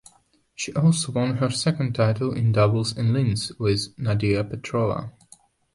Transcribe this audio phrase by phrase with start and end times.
[0.55, 5.11] She also won her second title in doubles in Linz, with Nadia Petrova.